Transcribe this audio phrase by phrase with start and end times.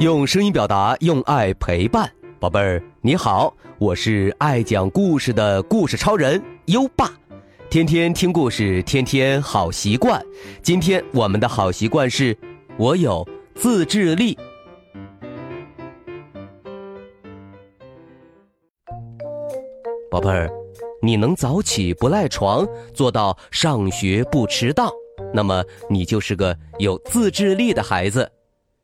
[0.00, 7.12] 用声音表达，用爱陪伴，宝贝儿，你好，我是爱讲故事的故事超人优爸，
[7.68, 10.18] 天天听故事，天天好习惯。
[10.62, 12.34] 今天我们的好习惯是，
[12.78, 14.38] 我有自制力。
[20.10, 20.50] 宝贝儿，
[21.02, 24.90] 你能早起不赖床，做到上学不迟到，
[25.34, 28.26] 那么你就是个有自制力的孩子。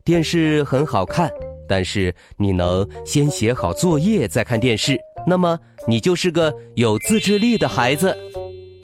[0.07, 1.29] 电视很好看，
[1.69, 4.97] 但是你能先写好作业再看电视，
[5.27, 8.17] 那么你就是个有自制力的孩子。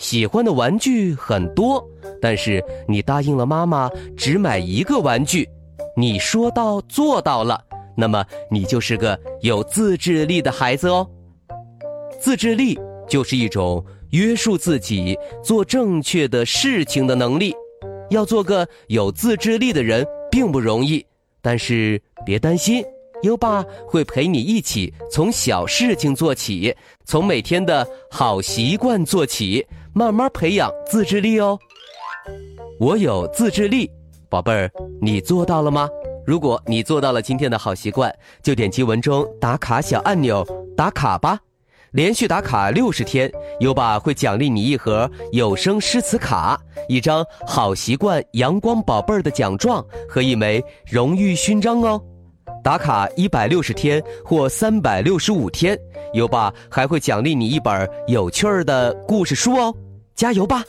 [0.01, 1.89] 喜欢的玩具很多，
[2.21, 5.49] 但是你答应了妈妈只买一个玩具，
[5.97, 7.63] 你说到做到了，
[7.97, 11.09] 那么你就是个有自制力的孩子哦。
[12.21, 12.77] 自制力
[13.09, 17.55] 就是一种约束自己做正确的事情的能力。
[18.11, 21.07] 要做个有自制力的人并不容易。
[21.43, 22.83] 但是别担心，
[23.23, 31.59] 优爸会陪你一起从小事情做起，从每天的好习惯做起，慢慢培养自制力哦。
[32.79, 33.91] 我有自制力，
[34.29, 34.71] 宝贝儿，
[35.01, 35.89] 你做到了吗？
[36.25, 41.41] 如果你做到了今天的好习惯，就点击文中打卡小按钮打卡吧。
[41.93, 52.03] 连续打卡六十天，优爸会奖励你一盒有声诗词卡、一张好习惯阳光宝贝儿的奖状和一枚荣誉勋章哦。
[52.65, 55.79] 打卡一百六十天或三百六十五天，
[56.15, 59.75] 优爸还会奖励你一本有趣儿的故事书哦。
[60.15, 60.65] 加油吧！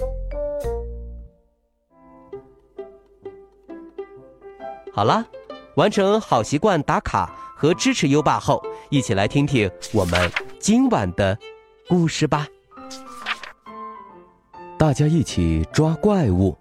[4.92, 5.26] 好啦，
[5.76, 10.30] 完成好习惯打卡和支持优爸后，一起来听听我们。
[10.64, 11.38] 今晚的
[11.90, 12.48] 故事吧，
[14.80, 16.58] 大家一起抓怪物。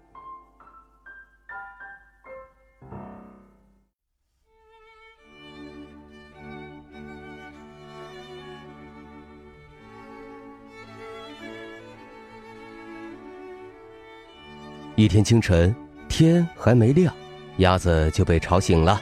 [14.97, 15.73] 一天清晨，
[16.09, 17.15] 天还没亮，
[17.59, 19.01] 鸭子就被吵醒了。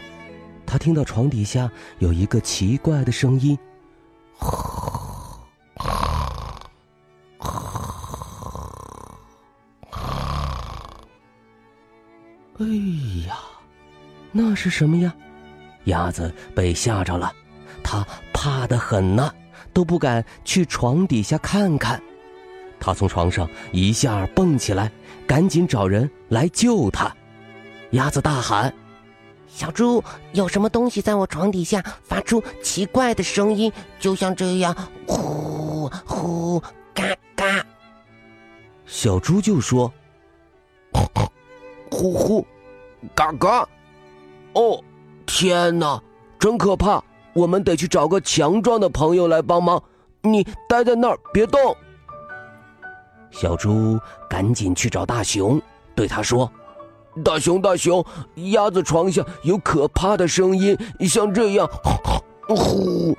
[0.63, 1.67] 他听到床底下
[1.97, 3.57] 有一个奇怪的声音。
[4.37, 4.70] 哎
[14.31, 15.13] 那是什么呀？
[15.85, 17.33] 鸭子被吓着了，
[17.83, 19.33] 它怕得很呐，
[19.73, 22.01] 都不敢去床底下看看。
[22.79, 24.91] 它从床上一下蹦起来，
[25.27, 27.11] 赶紧找人来救它。
[27.91, 28.73] 鸭子大喊
[29.49, 30.03] ：“小猪，
[30.33, 34.75] 有什么东西在我床底下发出奇怪的声音，就像这样，
[35.07, 36.59] 呼呼
[36.93, 37.03] 嘎
[37.35, 37.65] 嘎。”
[38.85, 39.91] 小猪就说。
[41.89, 42.47] 呼呼，
[43.13, 43.67] 嘎嘎！
[44.53, 44.83] 哦，
[45.25, 46.01] 天哪，
[46.37, 47.03] 真可怕！
[47.33, 49.81] 我们得去找个强壮的朋友来帮忙。
[50.21, 51.75] 你待在那儿别动。
[53.31, 53.97] 小猪
[54.29, 55.59] 赶紧去找大熊，
[55.95, 56.51] 对他说
[57.23, 58.05] ：“大熊，大熊，
[58.51, 61.67] 鸭子床下有可怕的声音，像这样，
[62.49, 63.15] 呼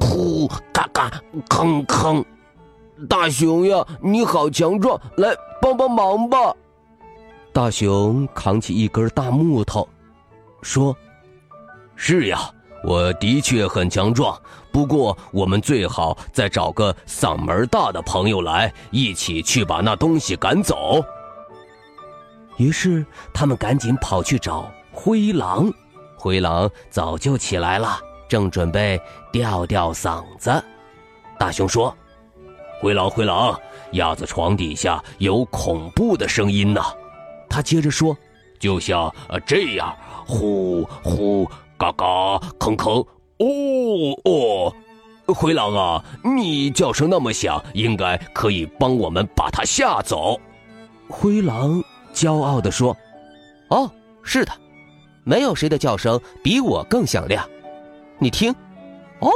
[0.00, 1.10] 呼嘎嘎，
[1.48, 2.24] 吭吭。
[3.08, 6.54] 大熊呀，你好强壮，来帮帮忙吧。”
[7.52, 9.86] 大熊扛起一根大木头，
[10.62, 10.96] 说
[11.96, 12.50] ：“是呀，
[12.84, 14.40] 我的确很强壮。
[14.72, 21.04] 不过，我们最好再找个嗓门大的朋友来，一起去把那东西赶走。”
[22.58, 25.70] 于是，他们赶紧跑去找灰狼。
[26.16, 27.98] 灰狼早就起来了，
[28.28, 29.00] 正准备
[29.32, 30.62] 吊吊嗓子。
[31.38, 31.94] 大熊说
[32.80, 33.58] ：“灰狼，灰狼，
[33.92, 36.80] 鸭子床底下有恐怖的声音呢。”
[37.50, 38.16] 他接着说
[38.60, 39.94] ：“就像呃这样，
[40.26, 42.04] 呼呼，嘎嘎，
[42.58, 43.06] 吭吭，
[43.38, 44.74] 哦哦，
[45.34, 46.04] 灰狼啊，
[46.36, 50.40] 你叫声那么响，应该可以帮我们把它吓走。”
[51.08, 51.82] 灰狼
[52.14, 52.96] 骄傲地说
[53.68, 53.90] ：“哦，
[54.22, 54.52] 是的，
[55.24, 57.46] 没有谁的叫声比我更响亮。
[58.18, 58.54] 你听，
[59.20, 59.30] 哦，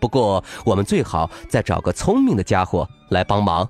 [0.00, 3.68] 不过我们最好再找个聪明的家伙来帮忙。”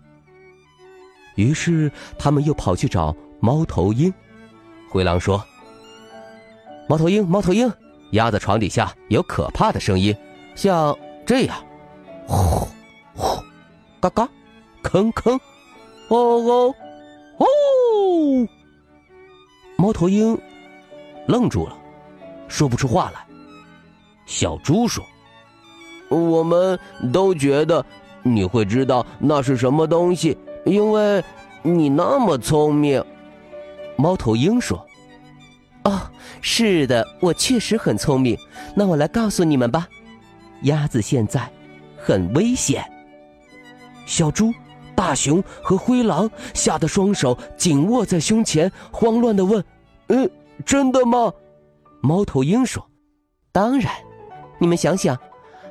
[1.36, 4.12] 于是他们又跑去找猫头鹰。
[4.90, 5.44] 灰狼说
[6.88, 7.70] ：“猫头鹰，猫头鹰，
[8.12, 10.16] 鸭子床底下有可怕的声音，
[10.54, 10.96] 像
[11.26, 11.54] 这样，
[12.26, 12.66] 呼
[13.14, 13.42] 呼，
[14.00, 14.26] 嘎嘎，
[14.82, 15.38] 吭吭，
[16.08, 16.74] 哦哦
[17.36, 17.46] 哦。”
[19.76, 20.36] 猫头鹰
[21.26, 21.76] 愣住了，
[22.48, 23.20] 说不出话来。
[24.24, 25.04] 小猪说
[26.08, 26.78] ：“我们
[27.12, 27.84] 都觉得
[28.22, 31.22] 你会知道那是什么东西。”因为，
[31.62, 33.04] 你那么聪明，
[33.96, 34.84] 猫头鹰说
[35.84, 36.00] ：“哦，
[36.40, 38.36] 是的，我确实很聪明。
[38.74, 39.88] 那我来告诉你们吧，
[40.62, 41.50] 鸭子现在
[41.96, 42.84] 很危险。
[44.04, 44.52] 小猪、
[44.94, 49.64] 大熊和灰狼吓得双手紧握在胸前，慌乱的问
[50.08, 50.30] ：“嗯，
[50.66, 51.32] 真的吗？”
[52.02, 52.84] 猫头鹰说
[53.52, 53.92] ：“当然。
[54.58, 55.16] 你们想想，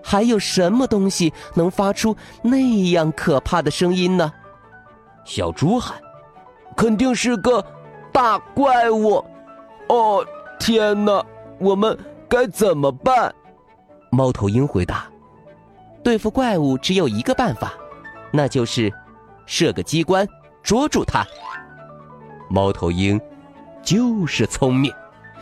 [0.04, 4.32] 还有什么东西能发出那样可怕的声音呢？”
[5.26, 6.00] 小猪喊
[6.76, 7.64] ：“肯定是个
[8.12, 9.24] 大怪物！”
[9.90, 10.26] 哦，
[10.60, 11.26] 天哪！
[11.60, 11.98] 我们
[12.30, 13.34] 该怎么办？
[14.12, 15.06] 猫头鹰回答
[16.04, 17.74] ：“对付怪物只有一个办法，
[18.32, 18.94] 那就是
[19.46, 20.28] 设个机关
[20.62, 21.26] 捉住它。”
[22.50, 23.20] 猫头鹰
[23.82, 24.94] 就是聪明，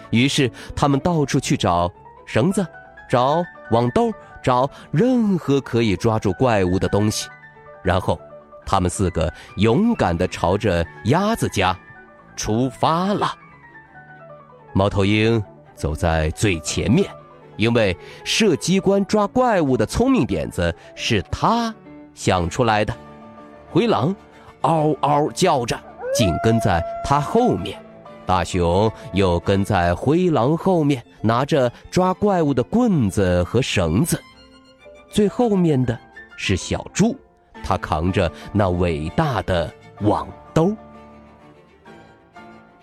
[0.09, 1.91] 于是他们到处去找
[2.25, 2.65] 绳子、
[3.09, 4.11] 找网兜、
[4.41, 7.27] 找任何可以抓住怪物的东西，
[7.83, 8.19] 然后
[8.65, 11.77] 他们四个勇敢的朝着鸭子家
[12.35, 13.33] 出发了。
[14.77, 15.41] 猫头鹰
[15.73, 17.09] 走在最前面，
[17.55, 17.95] 因为
[18.25, 21.73] 设机关抓怪物的聪明点子是他
[22.13, 22.93] 想出来的。
[23.71, 24.13] 灰狼
[24.63, 25.79] 嗷嗷叫着，
[26.13, 27.81] 紧跟在他后面。
[28.25, 34.21] 大熊又跟在灰狼后面，拿着抓怪物的棍子和绳子。
[35.09, 35.97] 最后面的
[36.35, 37.15] 是小猪，
[37.63, 40.75] 他扛着那伟大的网兜。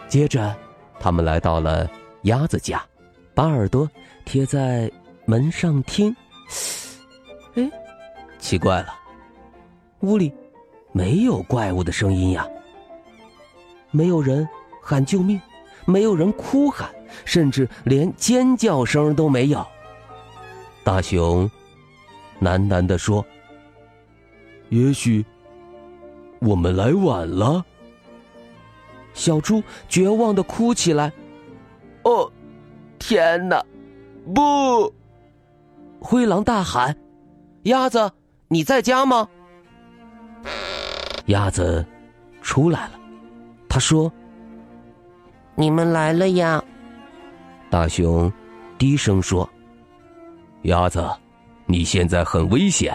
[0.08, 0.56] 接着。
[1.02, 1.90] 他们来到了
[2.22, 2.80] 鸭子家，
[3.34, 3.90] 把耳朵
[4.24, 4.88] 贴在
[5.26, 6.14] 门上听。
[7.54, 7.68] 哎，
[8.38, 8.94] 奇怪了，
[10.02, 10.32] 屋里
[10.92, 12.46] 没有怪物的声音呀，
[13.90, 14.48] 没有人
[14.80, 15.40] 喊救命，
[15.84, 16.88] 没有人哭喊，
[17.24, 19.66] 甚至连尖叫声都没有。
[20.84, 21.50] 大熊
[22.40, 23.26] 喃喃地说
[24.70, 25.24] ：“也许
[26.38, 27.64] 我们来晚了。”
[29.14, 31.12] 小猪绝望的哭起来
[32.04, 32.30] ：“哦，
[32.98, 33.64] 天哪！
[34.34, 34.92] 不！”
[36.00, 36.96] 灰狼大喊
[37.64, 38.10] ：“鸭子，
[38.48, 39.28] 你在家吗？”
[41.26, 41.84] 鸭子
[42.40, 43.00] 出来了，
[43.68, 44.12] 他说
[45.54, 46.62] ：“你们来了呀。”
[47.70, 48.30] 大熊
[48.76, 49.48] 低声说
[50.62, 51.08] ：“鸭子，
[51.66, 52.94] 你现在很危险。”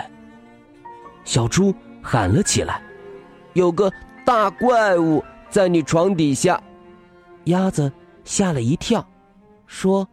[1.24, 2.81] 小猪喊了起来
[3.54, 3.92] ：“有个
[4.25, 6.61] 大怪物！”在你床底下，
[7.45, 7.91] 鸭子
[8.23, 9.05] 吓了一跳，
[9.65, 10.07] 说：“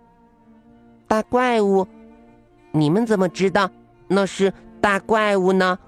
[1.09, 1.87] 大怪物，
[2.73, 3.71] 你们怎么知道
[4.09, 5.79] 那是大怪物呢？”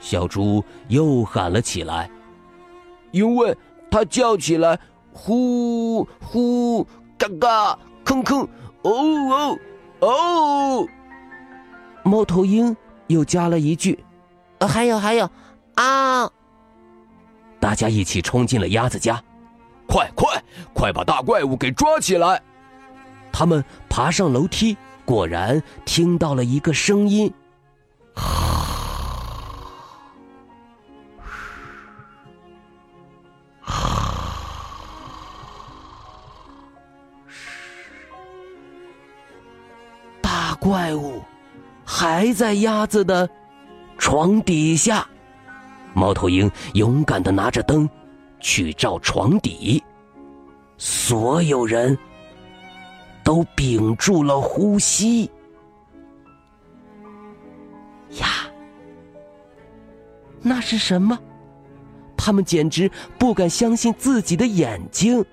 [0.00, 2.10] 小猪又喊了起来，
[3.10, 3.56] 因为
[3.90, 4.78] 它叫起来，
[5.12, 6.86] 呼呼，
[7.18, 8.48] 嘎嘎，吭吭，
[8.82, 9.58] 哦
[10.00, 10.88] 哦哦。
[12.04, 12.74] 猫头鹰
[13.08, 13.98] 又加了一句
[14.66, 15.28] ：“还有还有，
[15.74, 16.30] 啊！”
[17.68, 19.22] 大家一起冲进了鸭子家，
[19.86, 20.42] 快快
[20.72, 22.40] 快把大怪物给抓起来！
[23.30, 24.74] 他们爬上楼梯，
[25.04, 27.30] 果然听到了一个声音
[40.22, 41.22] ：“大怪物
[41.84, 43.28] 还在鸭子的
[43.98, 45.06] 床底下。”
[45.94, 47.88] 猫头鹰勇敢的拿着灯，
[48.40, 49.82] 去照床底。
[50.76, 51.96] 所有人
[53.24, 55.24] 都屏住了呼吸。
[58.20, 58.26] 呀，
[60.40, 61.18] 那是什么？
[62.16, 65.24] 他们简直不敢相信自己的眼睛。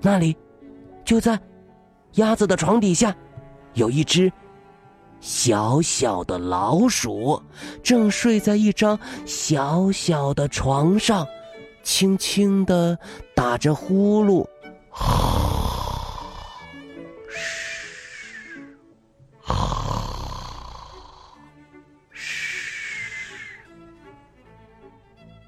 [0.00, 0.36] 那里，
[1.04, 1.38] 就在
[2.14, 3.14] 鸭子的床底下，
[3.74, 4.32] 有一只。
[5.20, 7.42] 小小的老鼠
[7.82, 11.26] 正睡在一张小小的床上，
[11.82, 12.98] 轻轻的
[13.34, 14.46] 打着呼噜。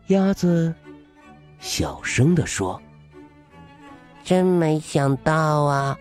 [0.08, 0.74] 鸭子
[1.60, 2.82] 小声的说
[4.24, 5.96] ：“真没想到啊。”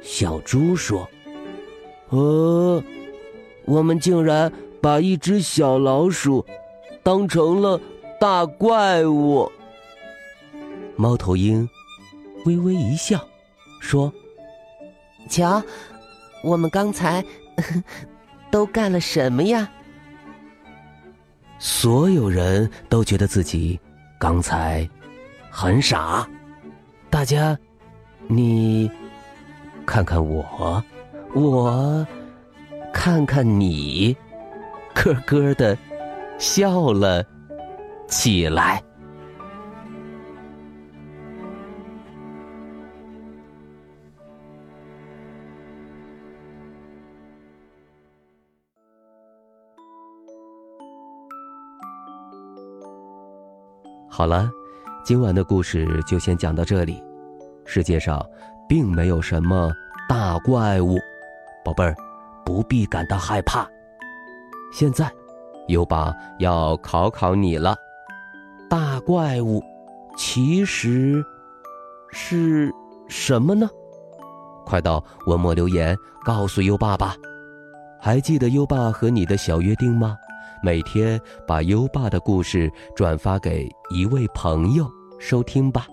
[0.00, 1.08] 小猪说。
[2.10, 2.82] 呃，
[3.64, 6.44] 我们竟然把一只小老鼠
[7.02, 7.80] 当成了
[8.20, 9.50] 大怪物。
[10.96, 11.68] 猫头鹰
[12.44, 13.24] 微微一笑，
[13.80, 14.12] 说
[15.30, 15.62] ：“瞧，
[16.42, 17.24] 我们刚才
[18.50, 19.70] 都干了什么呀？”
[21.58, 23.78] 所有人都觉得自己
[24.18, 24.88] 刚才
[25.50, 26.28] 很傻。
[27.08, 27.56] 大家，
[28.26, 28.90] 你
[29.86, 30.82] 看看我。
[31.32, 32.04] 我
[32.92, 34.16] 看看你
[34.94, 35.78] 咯咯的
[36.38, 37.24] 笑了
[38.08, 38.82] 起来。
[54.08, 54.50] 好了
[55.04, 57.00] 今晚的故事就先讲到这里。
[57.64, 58.20] 世界上
[58.68, 59.72] 并没有什么
[60.08, 60.98] 大怪物。
[61.64, 61.94] 宝贝儿，
[62.44, 63.68] 不必感到害怕。
[64.72, 65.10] 现在，
[65.68, 67.76] 优爸要考考你了：
[68.68, 69.62] 大怪物
[70.16, 71.24] 其实
[72.10, 72.72] 是
[73.08, 73.68] 什么呢？
[74.64, 77.16] 快到文末留言告诉优爸吧。
[78.00, 80.16] 还记得优爸和你的小约定吗？
[80.62, 84.88] 每天把优爸的故事转发给一位朋友
[85.18, 85.86] 收听吧。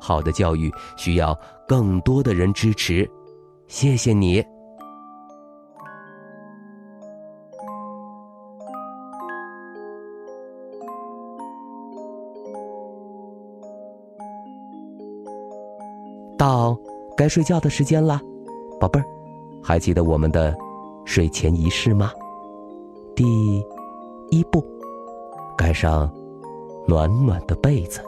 [0.00, 3.08] 好的教育需要更多的人支持，
[3.68, 4.44] 谢谢你。
[16.42, 16.76] 到
[17.16, 18.20] 该睡觉的时间啦，
[18.80, 19.06] 宝贝儿，
[19.62, 20.52] 还记得我们的
[21.04, 22.10] 睡前仪式吗？
[23.14, 23.64] 第
[24.28, 24.60] 一步，
[25.56, 26.12] 盖上
[26.84, 28.00] 暖暖的被子，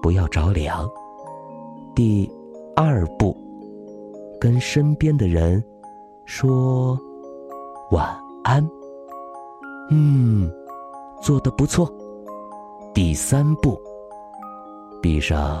[0.00, 0.88] 不要着凉。
[1.92, 2.30] 第
[2.76, 3.36] 二步，
[4.40, 5.60] 跟身边的人
[6.26, 6.96] 说
[7.90, 8.64] 晚安。
[9.90, 10.48] 嗯，
[11.20, 11.92] 做的不错。
[12.94, 13.76] 第三步，
[15.02, 15.60] 闭上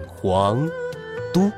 [0.21, 0.69] 黄
[1.33, 1.51] 都。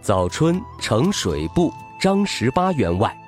[0.00, 3.27] 早春呈水部张十八员外。